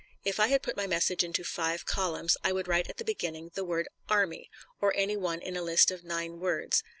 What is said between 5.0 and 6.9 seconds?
one in a list of nine words.